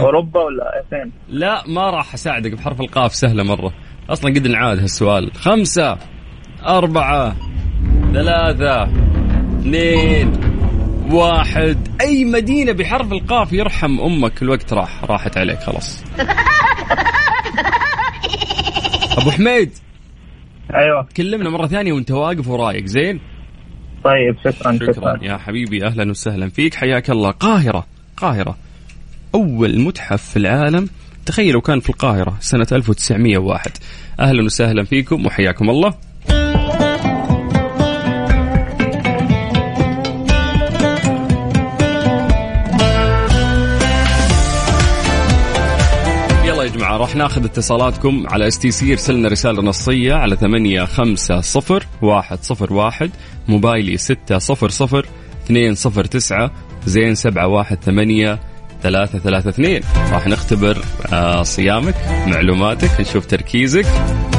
[0.00, 3.72] أوروبا ولا فين؟ لا ما راح أساعدك بحرف القاف سهلة مرة.
[4.10, 5.30] أصلا قد نعاد هالسؤال.
[5.34, 5.98] خمسة
[6.66, 7.36] أربعة
[8.12, 8.82] ثلاثة
[9.60, 10.32] اثنين
[11.10, 11.88] واحد.
[12.00, 16.04] أي مدينة بحرف القاف يرحم أمك الوقت راح راحت عليك خلاص.
[19.18, 19.70] أبو حميد.
[20.74, 21.08] أيوه.
[21.16, 23.20] كلمنا مرة ثانية وأنت واقف ورايق زين؟
[24.04, 24.92] طيب شكرا شكرا.
[24.92, 25.18] شكرا.
[25.22, 26.74] يا حبيبي أهلا وسهلا فيك.
[26.74, 27.30] حياك الله.
[27.30, 28.56] قاهرة قاهرة.
[29.34, 30.88] أول متحف في العالم
[31.28, 33.70] تخيلوا كان في القاهرة سنة 1901
[34.20, 35.94] أهلا وسهلا فيكم وحياكم الله.
[46.68, 52.72] جماعة راح ناخذ اتصالاتكم على STC ارسلنا رسالة نصية على ثمانية خمسة صفر واحد صفر
[52.72, 53.10] واحد
[53.48, 55.06] موبايلي ستة صفر صفر
[55.44, 56.50] اثنين صفر تسعة
[56.86, 58.38] زين سبعة واحد ثمانية
[58.82, 59.80] ثلاثة ثلاثة اثنين.
[60.12, 61.94] راح نختبر آه صيامك
[62.26, 63.86] معلوماتك نشوف تركيزك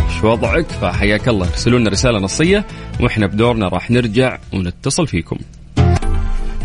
[0.10, 0.66] إيش وضعك.
[0.66, 1.48] فحياك الله.
[1.48, 2.66] ارسلوا لنا رسالة نصية
[3.00, 5.38] وإحنا بدورنا راح نرجع ونتصل فيكم.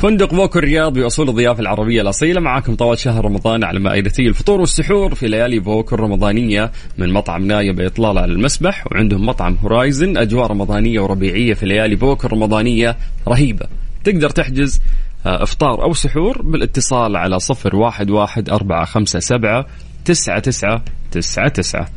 [0.03, 5.15] فندق بوكو الرياض بأصول الضيافة العربية الأصيلة معاكم طوال شهر رمضان على مائدتي الفطور والسحور
[5.15, 10.17] في ليالي بوكو الرمضانية من مطعم نايا بإطلالة على المسبح وعندهم مطعم Horizon.
[10.17, 12.97] أجواء رمضانية وربيعية في ليالي بوكو الرمضانية
[13.29, 13.67] رهيبة.
[14.05, 14.81] تقدر تحجز
[15.27, 19.67] آه، إفطار أو سحور بالاتصال على صفر واحد واحد أربعة خمسة سبعة
[20.05, 21.89] تسعة تسعة تسعة تسعة.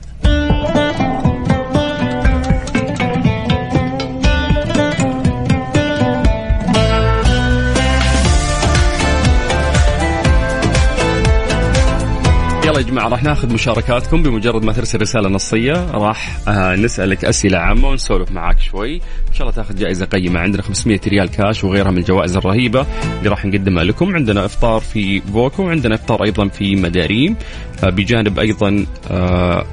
[13.08, 15.91] راح ناخذ مشاركاتكم بمجرد ما ترسل رسالة نصية.
[15.91, 18.96] راح آه نسألك أسئلة عامة ونسولف معاك شوي.
[18.96, 22.86] إن شاء الله تاخذ جائزة قيمة عندنا 500 ريال كاش وغيرها من الجوائز الرهيبة
[23.17, 24.15] اللي راح نقدمها لكم.
[24.15, 27.36] عندنا إفطار في بوكو وعندنا إفطار أيضا في مداريم.
[27.84, 29.65] آه بجانب أيضا آه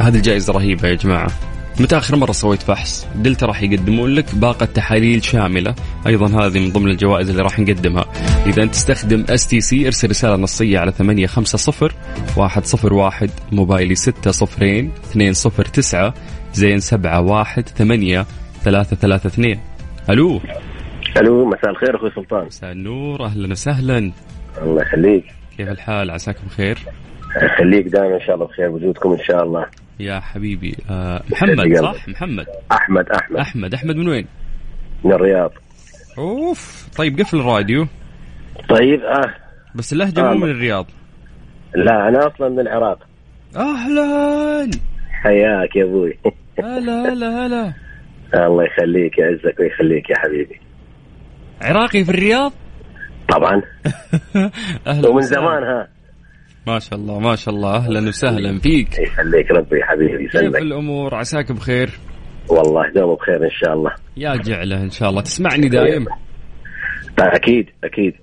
[0.00, 1.30] هذه الجائزة رهيبة يا جماعة.
[1.80, 5.74] متى آخر مرة سويت فحص؟ دلتا راح يقدمون لك باقة تحاليل شاملة،
[6.06, 8.04] أيضا هذه من ضمن الجوائز اللي راح نقدمها.
[8.46, 11.90] إذا أنت تستخدم STC ارسل رسالة نصية على 850
[12.36, 16.14] 101 موبايلي 6 صفرين 209
[16.54, 18.26] زين 7 1 8
[18.62, 19.58] 3 3 2
[20.10, 20.40] ألو؟
[21.16, 22.46] ألو مساء الخير أخوي سلطان.
[22.46, 24.12] مساء النور أهلا وسهلا.
[24.62, 25.24] الله يخليك.
[25.56, 26.78] كيف الحال؟ عساكم بخير؟
[27.36, 29.66] يخليك دائما إن شاء الله بخير وجودكم إن شاء الله.
[30.00, 32.46] يا حبيبي آه محمد صح؟ محمد.
[32.72, 33.36] أحمد أحمد.
[33.38, 33.74] أحمد.
[33.74, 34.26] أحمد من وين؟
[35.04, 35.52] من الرياض.
[36.18, 36.88] أوف.
[36.96, 37.86] طيب قفل الراديو.
[38.68, 39.34] طيب آه.
[39.74, 40.32] بس اللهجة آه.
[40.34, 40.86] مو من الرياض.
[41.74, 42.98] لا أنا أصلا من العراق.
[43.56, 44.70] أهلا.
[45.10, 46.18] حياك يا أبوي.
[46.58, 47.72] هلا هلا هلا.
[48.46, 50.60] الله يخليك يعزك ويخليك يا حبيبي.
[51.62, 52.52] عراقي في الرياض؟
[53.28, 53.62] طبعا.
[54.86, 55.22] أهلا ومن.
[55.22, 55.88] زمان ها.
[56.68, 57.76] ما شاء الله ما شاء الله.
[57.76, 58.98] أهلا وسهلا فيك.
[58.98, 61.90] يخليك ربي حبيبي كيف يسلمك الأمور؟ عساك بخير؟
[62.48, 63.90] والله دوم بخير إن شاء الله.
[64.16, 65.22] يا جعلة إن شاء الله.
[65.22, 66.06] تسمعني دايم؟
[67.18, 68.14] أكيد أكيد.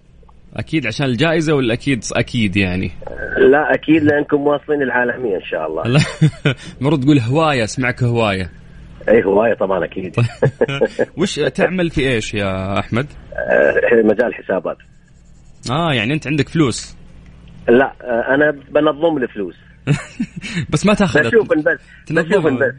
[0.56, 2.92] أكيد عشان الجائزة ولا أكيد؟ أكيد يعني.
[3.52, 5.84] لا أكيد لأنكم مواصلين العالميه إن شاء الله.
[6.82, 8.50] المفروض تقول هواية أسمعك هواية.
[9.10, 10.16] اي هواية طبعا أكيد.
[11.18, 14.78] وش تعمل في إيش يا أحمد؟ آه، مجال حسابات.
[15.72, 17.05] آه يعني أنت عندك فلوس.
[17.70, 19.56] لا آه، أنا بنظم لي فلوس.
[20.72, 21.64] بس ما تاخذ بشوف بس
[22.12, 22.48] بشوف.
[22.48, 22.74] بس.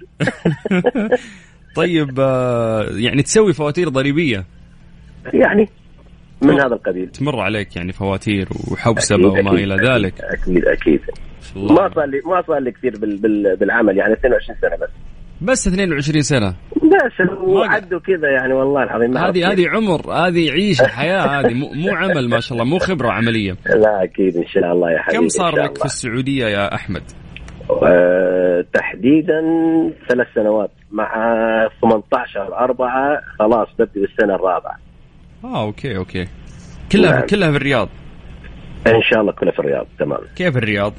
[1.76, 4.44] طيب آه، يعني تسوي فواتير ضريبية.
[5.34, 5.68] يعني
[6.42, 7.08] من هذا القبيل.
[7.08, 10.14] تمر عليك يعني فواتير وحوسبه وما أكيد، إلى أكيد، ذلك.
[10.20, 11.00] أكيد أكيد.
[11.56, 14.90] ما صار لي ما صار لي كثير بال بال بالعمل يعني 22 سنة بس.
[15.42, 16.54] بس 22 سنة.
[16.88, 21.94] بس وعدوا كذا يعني والله العظيم هذه هذه عمر هذه عيشه حياة هذه مو, مو
[21.94, 23.52] عمل ما شاء الله مو خبرة عملية.
[23.84, 25.84] لا أكيد إن شاء الله يا حبيبي كم صار لك في الله.
[25.84, 27.02] السعودية يا أحمد؟
[27.82, 29.40] آه تحديدا
[30.08, 31.08] ثلاث سنوات مع
[31.80, 34.76] 18 4 خلاص ببدي بالسنة الرابعة.
[35.44, 36.26] آه okay okay.
[36.92, 37.26] كلها نعم.
[37.26, 37.88] كلها في الرياض؟
[38.86, 40.18] إن شاء الله كلها في الرياض تمام.
[40.36, 40.92] كيف الرياض؟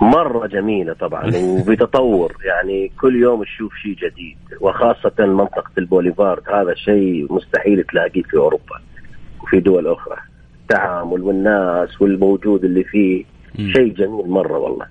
[0.00, 2.36] مرة جميلة طبعا وبتطور.
[2.44, 6.42] يعني كل يوم تشوف شيء جديد وخاصة منطقة البوليفارد.
[6.48, 8.80] هذا شيء مستحيل تلاقيه في أوروبا
[9.42, 10.16] وفي دول أخرى.
[10.62, 13.24] التعامل والناس والموجود اللي فيه.
[13.56, 14.86] شيء جميل مرة والله.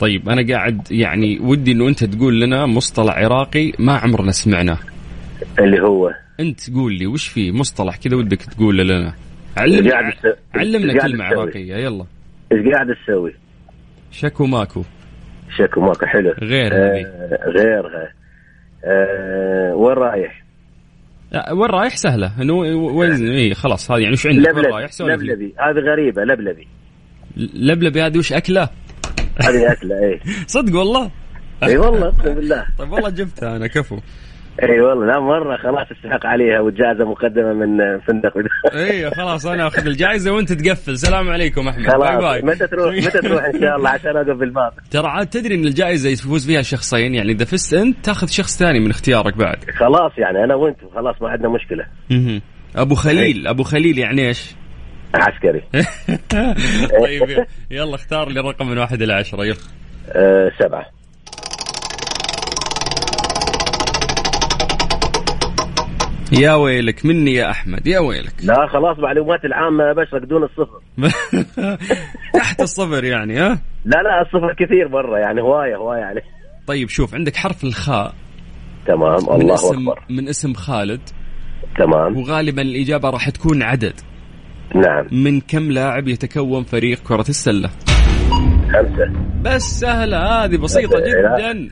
[0.00, 4.78] طيب أنا قاعد يعني ودي إنه أنت تقول لنا مصطلح عراقي ما عمرنا سمعناه.
[5.58, 9.14] اللي هو؟ أنت قول لي وش في مصطلح كذا ودك تقول لنا؟
[9.56, 10.12] علمنا
[10.54, 11.22] علمنا تسوي.
[11.22, 12.04] عراقية يلا.
[12.52, 13.34] إيش قاعد تسوي؟
[14.10, 14.82] شكو ماكو.
[15.56, 16.30] شكو ماكو حلو.
[16.42, 16.72] غير.
[16.74, 18.12] آه غيرها
[18.84, 19.74] آه.
[19.74, 20.44] وين رايح؟
[21.32, 22.42] لا، وين رايح؟ سهلة.
[22.42, 25.54] إنه وين؟ اي خلاص هذه يعني وش عندك؟ وين رايح؟ لبلبي.
[25.58, 26.68] هذه غريبة لبلبي.
[27.36, 28.68] لبلبي هذه وش أكلة؟
[29.42, 30.20] هذه أكلة إيه.
[30.46, 31.10] صدق والله؟
[31.62, 33.98] إي والله اقسم بالله طيب والله جبتها أنا كفو.
[34.62, 38.32] إي والله لا مرة خلاص تستحق عليها وجائزه مقدمة من فندق.
[38.74, 40.98] إي خلاص أنا آخذ الجائزة وأنت تقفل.
[40.98, 41.84] سلام عليكم أحمد.
[41.84, 42.22] bye خلاص.
[42.22, 42.42] bye.
[42.42, 46.10] متى تروح متى تروح إن شاء الله عشان اوقف بالباب؟ ترى عاد تدري إن الجائزة
[46.10, 49.70] يفوز فيها شخصين يعني إذا فزت أنت تاخذ شخص ثاني من اختيارك بعد.
[49.70, 51.84] خلاص يعني أنا وانت خلاص ما عندنا مشكلة.
[52.76, 54.54] أبو خليل أبو خليل يعني إيش؟
[55.14, 55.62] عسكري.
[57.04, 59.56] طيب يلا اختار لي رقم من واحد إلى عشرة يلا.
[60.12, 60.97] أه سبعة.
[66.32, 68.32] يا ويلك مني يا أحمد يا ويلك.
[68.42, 70.80] لا خلاص معلومات العامة بشرك دون الصفر.
[72.34, 76.22] تحت الصفر يعني ها؟ لا لا الصفر كثير مره يعني هواية هواية عليه.
[76.66, 78.14] طيب شوف عندك حرف الخاء.
[78.86, 80.02] تمام من الله اسم أكبر.
[80.10, 81.00] من اسم خالد.
[81.78, 82.16] تمام.
[82.16, 83.94] وغالبا الإجابة راح تكون عدد.
[84.74, 85.06] نعم.
[85.12, 87.70] من كم لاعب يتكون فريق كرة السلة؟
[88.72, 89.12] خمسة.
[89.42, 91.68] بس سهلة هذه بسيطة جدا.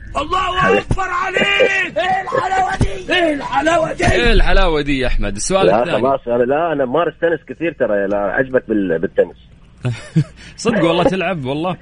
[4.11, 6.01] إيه الحلاوة دي؟ يا أحمد؟ السؤال لا الثاني.
[6.01, 9.37] خلاص أنا لا أنا مارس تنس كثير ترى لا عجبك بال- بالتنس.
[10.65, 11.77] صدق والله تلعب والله.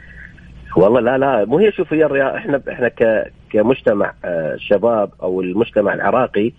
[0.77, 5.41] والله لا لا مو هي شوف هي الرياضة إحنا إحنا ك كمجتمع آه، شباب أو
[5.41, 6.51] المجتمع العراقي.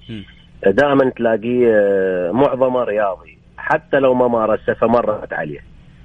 [0.66, 3.38] دائما تلاقيه آه، معظمه رياضي.
[3.58, 5.60] حتى لو ما مارسه فمرت عليه.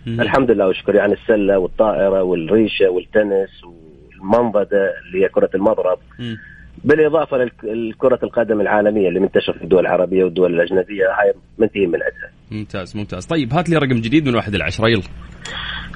[0.05, 0.21] مم.
[0.21, 6.37] الحمد لله والشكر يعني السلة والطائرة والريشة والتنس والمنضده اللي هي كرة المضرب مم.
[6.83, 12.31] بالإضافة لكره القدم العالمية اللي منتشرة في الدول العربية والدول الأجنبية هاي منتهي من عندها
[12.51, 15.03] ممتاز ممتاز طيب هات لي رقم جديد من واحد إلى عشرة يلا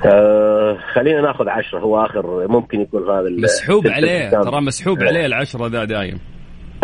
[0.05, 4.29] آه خلينا ناخذ عشرة هو آخر ممكن يكون هذا مسحوب عليه.
[4.29, 5.07] ترى مسحوب آه.
[5.07, 6.19] عليه العشرة ذا دايم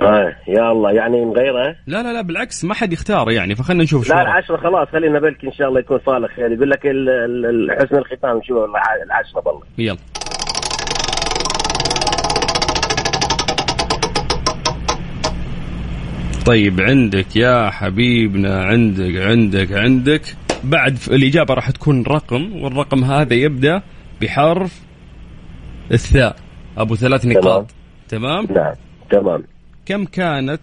[0.01, 4.07] آه يا الله يعني نغيره؟ لا لا لا بالعكس ما حد يختار يعني فخلنا نشوف
[4.07, 4.21] شو لا.
[4.21, 6.35] العشرة خلاص خلينا بلكي إن شاء الله يكون صالح.
[6.35, 9.97] خير يقول لك ال- ال- ال- حسن الختام شو الع- العشرة والله يلا.
[16.45, 20.21] طيب عندك يا حبيبنا عندك عندك عندك.
[20.63, 23.81] بعد الإجابة راح تكون رقم والرقم هذا يبدأ
[24.21, 24.81] بحرف
[25.91, 26.35] الثاء.
[26.77, 27.71] أبو ثلاث نقاط.
[28.09, 28.73] تمام؟ نعم
[29.11, 29.43] تمام.
[29.91, 30.61] كم كانت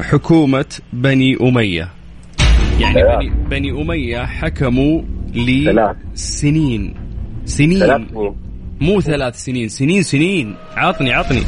[0.00, 1.88] حكومة بني أمية؟
[2.80, 3.18] يعني ثلاث.
[3.18, 5.02] بني, بني أمية حكموا
[5.64, 5.96] ثلاث.
[6.14, 6.94] سنين.
[7.44, 7.78] سنين.
[7.78, 8.36] ثلاث سنين.
[8.80, 10.54] مو ثلاث سنين سنين سنين.
[10.76, 11.42] عطني عطني.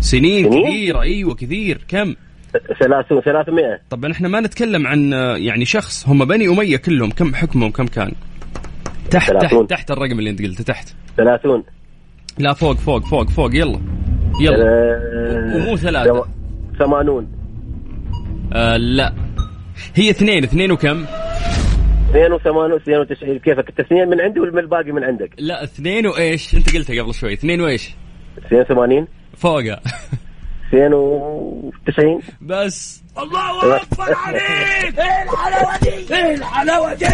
[0.00, 1.84] سنين, سنين؟ كثير إيوه كثير.
[1.88, 2.14] كم؟
[2.80, 3.80] ثلاثون ثلاثمائة.
[3.90, 7.10] طب إحنا ما نتكلم عن يعني شخص هم بني أمية كلهم.
[7.10, 8.12] كم حكمهم؟ كم كان؟
[9.10, 9.66] تحت ثلاثون.
[9.66, 10.88] تحت تحت الرقم اللي أنت قلته تحت.
[11.16, 11.64] ثلاثون.
[12.38, 13.54] لا فوق فوق فوق فوق.
[13.54, 13.80] يلا.
[14.40, 14.64] يلا.
[14.64, 16.12] آه، ومو ثلاثة.
[16.12, 16.28] ثم-
[16.78, 17.28] ثمانون.
[18.52, 19.14] آه لا.
[19.94, 21.04] هي اثنين اثنين وكم؟
[22.10, 26.76] 82 92 كيفك؟ التثنين من عندي ولا من الباقي من عندك؟ لا اثنين وإيش؟ انت
[26.76, 27.32] قلتها قبل شوي.
[27.32, 27.94] اثنين وإيش؟
[28.46, 29.80] 82 فوقها
[30.68, 33.02] 92 بس.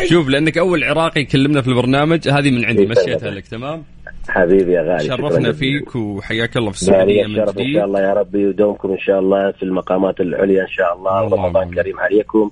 [0.09, 2.83] شوف لأنك أول عراقي كلمنا في البرنامج هذه من عندي.
[2.83, 3.31] إيه، مشيتها.
[3.31, 3.85] لك تمام؟
[4.29, 5.53] حبيبي يا غالي شرفنا.
[5.53, 7.77] فيك وحياك الله في السعودية من الشرف إن جديد.
[7.77, 11.49] شاء الله يا ربي يدومكم إن شاء الله في المقامات العليا إن شاء الله.
[11.49, 11.75] آمين.
[11.75, 12.51] كريم عليكم.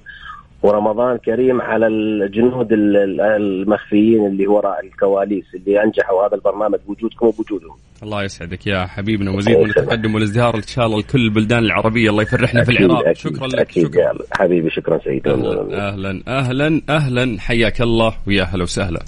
[0.62, 7.26] ورمضان كريم على الجنود ال- ال- المخفيين اللي وراء الكواليس اللي أنجحوا هذا البرنامج بوجودكم
[7.26, 7.76] وبوجودهم.
[8.02, 12.10] الله يسعدك يا حبيبنا ومزيد من التقدم والازدهار إن شاء الله لكل البلدان العربية.
[12.10, 13.04] الله يفرحنا في أكيد- العراق.
[13.04, 14.12] أكيد- شكرا لك أكيد شكرا.
[14.32, 16.80] حبيبي شكرا سيدي أهلا أهلا أهلا.
[16.88, 17.40] أهلا.
[17.40, 19.00] حياك الله ويا هلا وسهلا.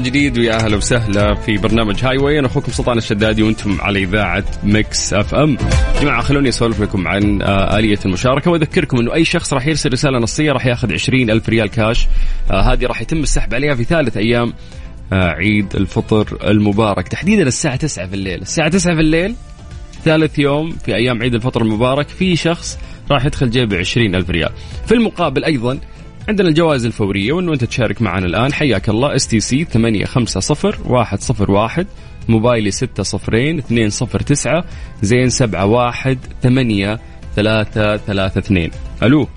[0.00, 4.44] من جديد ويا أهلا وسهلا في برنامج Highway أنا أخوكم سلطان الشدادي وأنتم على إذاعة
[4.64, 5.56] Mix FM.
[6.00, 10.18] جماعة خلوني أسولف لكم عن آه آلية المشاركة وأذكركم إنه أي شخص راح يرسل رسالة
[10.18, 12.08] نصية راح ياخذ 20 ألف ريال كاش
[12.50, 14.52] آه هذه راح يتم السحب عليها في ثالث أيام
[15.12, 17.08] آه عيد الفطر المبارك.
[17.08, 18.42] تحديدا الساعة 9 في الليل.
[18.42, 19.34] الساعة 9 في الليل
[20.04, 22.78] ثالث يوم في أيام عيد الفطر المبارك في شخص
[23.10, 24.50] راح يدخل جيبه 20 ألف ريال.
[24.86, 25.78] في المقابل أيضا
[26.30, 28.52] عندنا الجوائز الفورية وإنه أنت تشارك معنا الآن.
[28.52, 31.86] حياك الله STC 850 101
[32.28, 34.64] موبايلي 6 صفرين 2 صفر 9
[35.02, 36.98] زين 7 1 8
[37.36, 38.70] 3 3 2
[39.02, 39.28] ألو.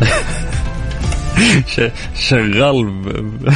[1.66, 1.90] ش-
[2.28, 3.48] شغال ب-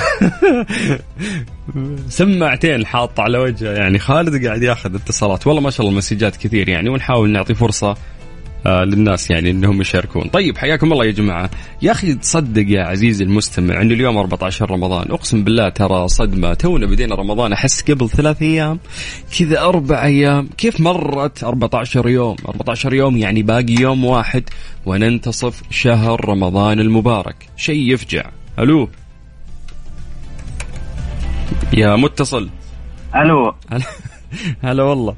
[2.08, 5.46] سماعتين حاط على وجهه يعني خالد قاعد ياخذ اتصالات.
[5.46, 7.96] والله ما شاء الله المسجات كثير يعني ونحاول نعطي فرصة
[8.66, 10.28] للناس يعني إنهم يشاركون.
[10.28, 11.50] طيب حياكم الله يا جماعة.
[11.82, 15.10] يا أخي تصدق يا عزيزي المستمع إنه اليوم 14 رمضان.
[15.10, 16.54] أقسم بالله ترى صدمة.
[16.54, 18.78] تونا بدينا رمضان أحس قبل ثلاث أيام
[19.38, 20.48] كذا أربع أيام.
[20.58, 24.44] كيف مرت 14 يوم؟ 14 يوم يعني باقي يوم واحد
[24.86, 27.36] وننتصف شهر رمضان المبارك.
[27.56, 28.30] شيء يفجع.
[28.58, 28.88] ألو؟
[31.72, 32.50] يا متصل.
[33.16, 33.54] ألو.
[33.70, 33.84] هلا
[34.62, 35.14] هلا والله.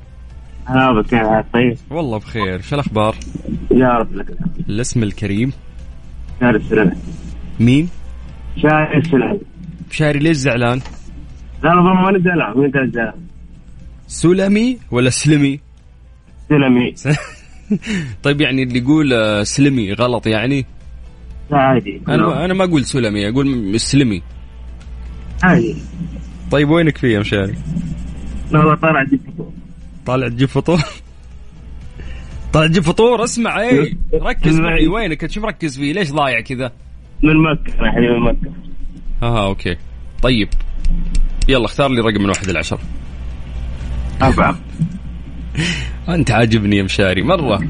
[0.67, 2.61] هلا بك كيف حالك طيب؟ والله بخير.
[2.61, 3.15] شو الأخبار؟
[3.71, 4.27] يا رب لك.
[4.69, 5.53] الاسم الكريم.
[6.41, 6.93] شاري السلام.
[7.61, 7.89] مين؟
[8.63, 9.39] شاري السلام.
[9.91, 10.81] شاري ليش زعلان؟
[11.63, 13.15] لا والله ماني زعلان كان زعلان؟
[14.07, 15.61] سلمي ولا سلمي؟
[16.49, 16.95] سلمي.
[18.25, 20.67] طيب يعني اللي يقول آه، سلمي غلط يعني؟
[21.51, 22.01] لا عادي.
[22.09, 24.23] أنا أنا ما أقول سلمي أقول سلمي.
[25.43, 25.77] عادي.
[26.51, 27.55] طيب وينك فيه يا مشاري؟
[28.53, 29.05] لا والله طالع
[30.07, 30.81] طالع تجيب فطور؟
[32.53, 34.87] طالع تجيب فطور اسمع اي ركز معي.
[34.89, 36.73] وينك؟ انت شو مركز فيه؟ ليش ضايع كذا؟
[37.23, 38.53] من مكة حبيبي من مكة.
[39.23, 39.77] آه أوكي.
[40.23, 40.49] طيب.
[41.49, 42.79] يلا اختار لي رقم من واحد لعشر
[44.23, 44.59] أربعة.
[46.09, 47.23] أنت عاجبني يا مشاري.
[47.23, 47.61] مرة.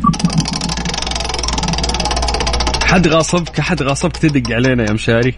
[2.82, 5.34] حد غاصبك؟ حد غاصبك تدق علينا يا مشاري؟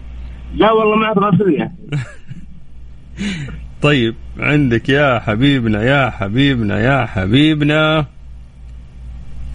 [0.55, 1.71] لا والله ما أبغى أسويها
[3.81, 8.05] طيب عندك يا حبيبنا يا حبيبنا يا حبيبنا.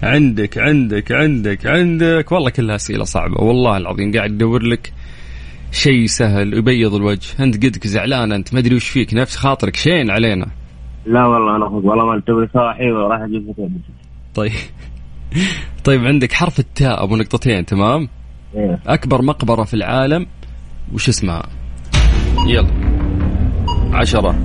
[0.02, 2.32] عندك عندك عندك عندك.
[2.32, 4.92] والله كلها اسئله صعبة والله العظيم قاعد ادور لك
[5.72, 7.28] شيء سهل يبيض الوجه.
[7.40, 10.46] أنت قدك زعلان أنت ما أدري وش فيك نفس خاطرك شين علينا.
[11.06, 13.68] لا والله أنا أخوك والله ما توي صاحي وراح فطور
[14.34, 14.52] طيب.
[15.84, 18.08] طيب عندك حرف التاء أبو نقطتين تمام؟
[18.54, 18.80] إيه.
[18.86, 20.26] أكبر مقبرة في العالم
[20.92, 21.42] وش اسمها؟
[22.46, 22.83] يلا.
[23.92, 24.38] عشرة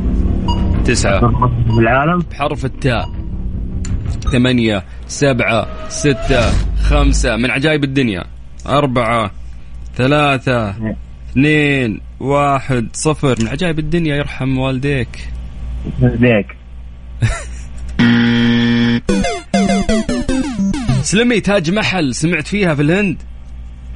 [0.85, 1.19] تسعة
[1.79, 3.09] العالم بحرف التاء
[4.31, 6.51] ثمانية سبعة ستة
[6.83, 8.23] خمسة من عجائب الدنيا.
[8.67, 9.31] أربعة
[9.95, 10.75] ثلاثة
[11.31, 13.35] اثنين واحد صفر.
[13.41, 15.29] من عجائب الدنيا يرحم والديك.
[16.01, 16.55] ديك
[21.01, 23.17] سلمي تاج محل سمعت فيها في الهند؟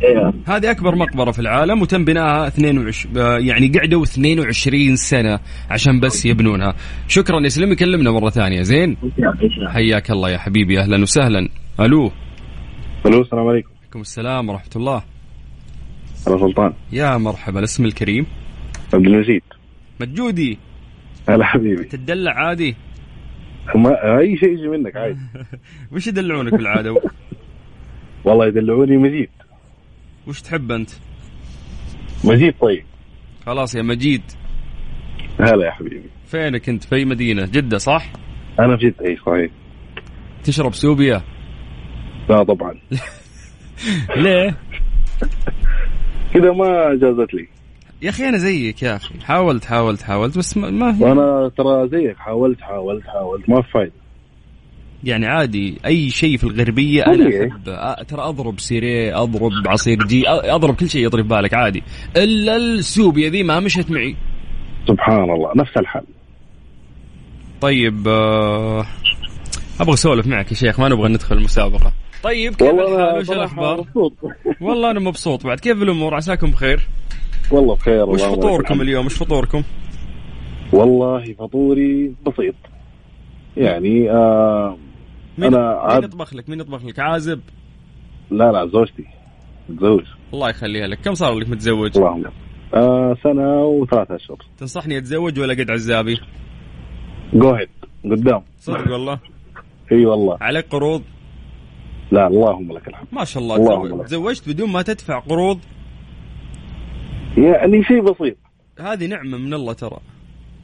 [0.04, 5.40] أيوه هذه أكبر مقبرة في العالم وتم بنائها 22 آه، يعني قعدوا 22 سنة
[5.70, 6.76] عشان بس يبنونها.
[7.08, 8.98] شكرا يا سلمي كلمنا مرة ثانية زين؟
[9.68, 11.50] حياك الله يا حبيبي أهلا وسهلا.
[11.80, 12.12] ألو.
[13.06, 13.70] ألو السلام عليكم.
[13.82, 15.04] عليكم السلام ورحمة الله.
[16.28, 16.74] أنا سلطان.
[16.92, 18.26] يا مرحبا الاسم الكريم؟
[18.94, 19.42] عبد المجيد.
[20.02, 20.58] مجودي.
[21.30, 21.84] هلا حبيبي.
[21.84, 22.76] تدلع عادي؟
[23.76, 25.18] ما أي شيء يجي منك عادي.
[25.92, 27.02] وش يدلعونك بالعادة؟
[28.26, 29.30] والله يدلعوني مجيد
[30.28, 30.90] وش تحب أنت؟
[32.24, 32.84] مجيد طيب.
[33.46, 34.22] خلاص يا مجيد.
[35.40, 36.04] هلا يا حبيبي.
[36.28, 38.06] فينك أنت في مدينة؟ جدة صح؟
[38.60, 39.52] أنا في جدة إي صحيح.
[40.44, 41.22] تشرب سوبيا
[42.30, 42.74] لا طبعا.
[44.24, 44.58] ليه؟
[46.34, 47.48] كذا ما جازت لي.
[48.02, 49.20] يا أخي أنا زيك يا أخي.
[49.20, 51.04] حاولت حاولت حاولت بس ما, ما هي.
[51.04, 52.18] وأنا ترى زيك.
[52.18, 53.50] حاولت حاولت حاولت.
[53.50, 54.03] ما في فايدة.
[55.04, 57.30] يعني عادي أي شيء في الغربية أنا.
[57.30, 57.64] أحب.
[58.08, 61.84] ترى أضرب سيريه أضرب عصير جي أضرب كل شيء يطري في بالك عادي.
[62.18, 64.16] إلا السوبيا ذي ما مشت معي.
[64.88, 66.04] سبحان الله نفس الحال
[67.62, 68.86] طيب آه،
[69.80, 71.94] أبغى أسولف معك يا شيخ ما نبغى ندخل المسابقة.
[72.24, 73.86] طيب كيف الحال؟ وش الأخبار؟
[74.62, 75.48] والله أنا مبسوط.
[75.48, 76.88] بعد كيف الأمور؟ عساكم بخير؟
[77.52, 78.82] والله بخير وش فطوركم.
[78.82, 79.64] اليوم؟ وش فطوركم؟
[80.74, 82.56] والله فطوري بسيط.
[83.58, 84.78] يعني آه
[85.38, 87.42] مين أنا مين يطبخ لك؟ مين يطبخ لك؟ عازب؟
[88.32, 89.06] لا لا زوجتي.
[89.70, 90.04] متزوج.
[90.34, 91.00] الله يخليها لك.
[91.02, 92.26] كم صار لك متزوج؟ اللهم
[92.74, 94.38] آه سنة وثلاثة أشهر.
[94.58, 96.18] تنصحني أتزوج ولا قد عزابي؟
[97.34, 97.70] جوهد
[98.04, 98.44] قدام.
[98.60, 99.20] صدق والله؟
[99.92, 100.38] إي والله.
[100.42, 101.04] عليك قروض؟
[102.12, 103.08] لا اللهم لك الحمد.
[103.12, 103.88] ما شاء الله.
[103.88, 104.06] لك.
[104.06, 105.60] تزوجت بدون ما تدفع قروض؟
[107.38, 108.38] يعني شيء بسيط.
[108.80, 109.98] هذه نعمة من الله ترى.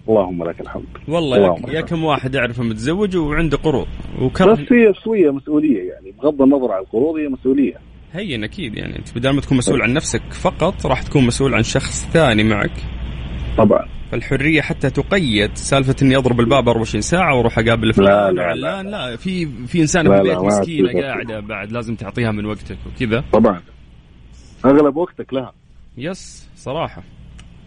[0.09, 0.85] اللهم لك الحمد.
[1.07, 1.81] والله اللهم يا.
[1.81, 3.87] كم واحد اعرفه متزوج وعنده قروض
[4.21, 7.75] وكره بس هي شوية مسؤولية يعني بغض النظر عن القروض هي مسؤولية.
[8.13, 11.63] هين أكيد يعني أنت بدل ما تكون مسؤول عن نفسك فقط راح تكون مسؤول عن
[11.63, 12.71] شخص ثاني معك.
[13.57, 13.85] طبعا.
[14.11, 18.07] فالحرية حتى تقيد سالفة إني أضرب الباب 24 ساعة وأروح أقابل فلان.
[18.09, 21.01] لا، لا، وعلان لا في في انسانة لا، في لا، البيت تصير.
[21.01, 23.23] قاعدة بعد لازم تعطيها من وقتك وكذا.
[23.33, 23.61] طبعا.
[24.65, 25.53] أغلب وقتك لها.
[25.97, 27.03] يس صراحة.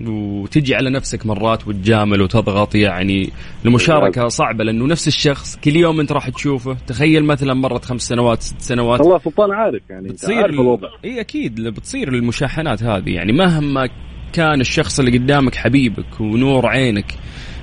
[0.08, 3.30] وتجي على نفسك مرات وتجامل وتضغط يعني
[3.66, 6.76] المشاركة صعبة لأنه نفس الشخص كل يوم أنت راح تشوفه.
[6.86, 9.00] تخيل مثلا مرت خمس سنوات ست سنوات.
[9.00, 10.88] الله سلطان عارف يعني بتصير عارف الوضع.
[11.04, 13.10] إي أكيد بتصير المشاحنات هذه.
[13.10, 13.88] يعني مهما
[14.32, 17.14] كان الشخص اللي قدامك حبيبك ونور عينك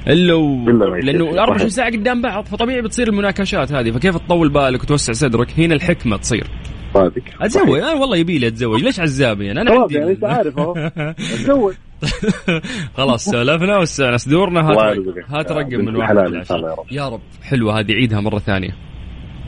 [0.07, 0.69] إلا و...
[1.03, 1.69] لأنه 24 صحيح.
[1.69, 3.91] ساعة قدام بعض فطبيعي بتصير المناكشات هذه.
[3.91, 6.47] فكيف تطول بالك وتوسع صدرك؟ هنا الحكمة تصير.
[6.93, 7.21] صادق.
[7.41, 8.83] أتزوج؟ أنا والله يبي لي أتزوج.
[8.83, 10.73] ليش عزابي أنا خلاص عندي يعني أنت عارف أهو.
[11.43, 11.73] تزوج
[12.97, 14.97] خلاص سولفنا واستانس دورنا هات.
[15.29, 16.85] هات رقم من واحد الله يا رب.
[16.91, 17.21] يا رب.
[17.43, 17.79] حلوة.
[17.79, 18.75] هذه عيدها مرة ثانية.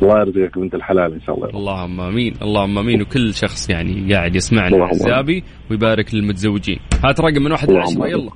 [0.01, 1.49] الله يرزقك بنت الحلال إن شاء الله.
[1.49, 2.33] اللهم آمين.
[2.41, 3.01] اللهم آمين.
[3.01, 6.79] وكل شخص يعني قاعد يسمعنا عزابي ويبارك للمتزوجين.
[7.05, 8.11] هات رقم من واحد آمين.
[8.11, 8.31] يلا.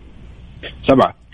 [0.88, 1.25] سبعة.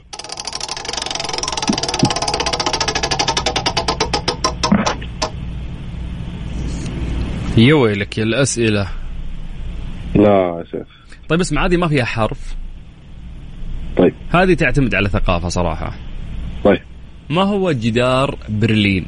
[7.58, 8.88] يا ويلك يا الأسئلة؟
[10.16, 10.88] لا يا شيخ.
[11.30, 12.56] طيب اسمع هذه ما فيها حرف.
[13.98, 14.14] طيب.
[14.30, 15.94] هذه تعتمد على ثقافة صراحة.
[16.64, 16.82] طيب.
[17.30, 19.06] ما هو جدار برلين؟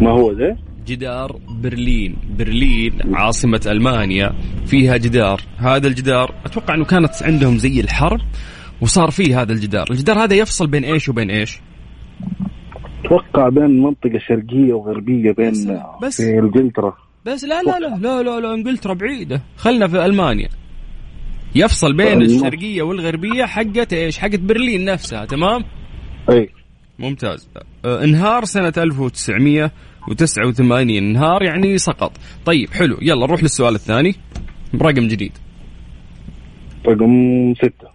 [0.00, 0.56] ما هو زي
[0.86, 2.16] جدار برلين.
[2.38, 4.32] برلين عاصمة ألمانيا.
[4.66, 5.40] فيها جدار.
[5.56, 8.20] هذا الجدار أتوقع أنه كانت عندهم زي الحرب
[8.80, 9.86] وصار فيه هذا الجدار.
[9.90, 11.60] الجدار هذا يفصل بين إيش وبين إيش؟
[13.04, 15.68] أتوقع بين منطقة شرقية وغربية بين بس-
[16.02, 16.22] بس.
[16.22, 16.96] في إنجلترا.
[17.26, 19.42] بس لا لا لا لا لا, لا إنجلترا بعيدة.
[19.56, 20.48] خلنا في ألمانيا.
[21.54, 22.22] يفصل بين أيوة.
[22.22, 25.64] الشرقية والغربية حقت إيش؟ حقت برلين نفسها تمام؟
[26.30, 26.48] أي.
[26.98, 27.48] ممتاز.
[27.84, 32.12] آه، انهار سنة 1989 انهار يعني سقط.
[32.46, 32.96] طيب حلو.
[33.02, 34.14] يلا نروح للسؤال الثاني.
[34.74, 35.32] برقم جديد.
[36.86, 37.91] رقم ستة.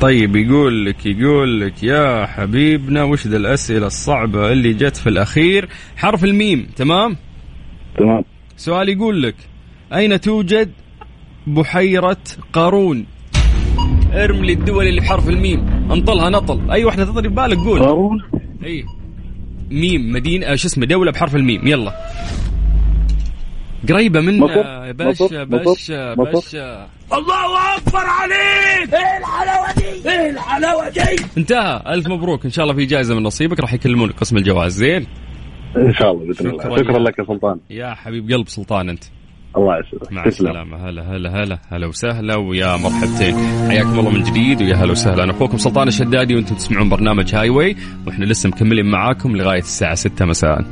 [0.00, 5.68] طيب يقول لك يقول لك يا حبيبنا وش ذا الأسئلة الصعبة اللي جت في الأخير؟
[5.96, 7.16] حرف الميم تمام؟
[7.98, 8.24] تمام.
[8.56, 9.34] سؤال يقول لك
[9.92, 10.70] أين توجد
[11.46, 12.16] بحيرة
[12.52, 13.06] قارون؟
[14.12, 16.70] ارم لي الدول اللي بحرف الميم انطلها نطل.
[16.70, 17.80] أي واحدة تطري ببالك قول.
[17.80, 18.22] قارون؟
[18.64, 18.84] إي.
[19.70, 21.66] ميم مدينة آه، شو اسمه دولة بحرف الميم.
[21.66, 21.92] يلا.
[23.88, 28.94] قريبة من مصر؟ يا باشا؟ باشا مصر؟ باشا الله أكبر عليك.
[28.94, 31.82] إيه الحلاوة دي؟ إيه الحلاوة دي؟ انتهى.
[31.86, 32.44] ألف مبروك.
[32.44, 33.60] إن شاء الله في جائزة من نصيبك.
[33.60, 34.12] راح يكلمونك.
[34.12, 35.06] قسم الجواز زين.
[35.76, 36.76] إن شاء الله بإذن الله.
[36.76, 36.98] شكراً.
[36.98, 37.18] لك.
[37.18, 37.60] يا سلطان.
[37.70, 39.04] يا حبيب قلب سلطان أنت.
[39.56, 40.46] الله يسعدك مع تسلم.
[40.48, 40.88] السلامة.
[40.88, 41.58] هلا هلا هلا.
[41.72, 43.34] هلا وسهلا ويا مرحبتين.
[43.68, 45.24] حياكم الله من جديد ويا هلا وسهلا.
[45.24, 49.94] أنا أخوكم سلطان الشدادي وأنتم تسمعون برنامج هاي واي وإحنا لسه مكملين معاكم لغاية الساعة
[49.94, 50.64] 6 مساء.